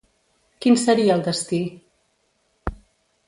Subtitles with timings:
[0.65, 1.59] Quin seria el destí?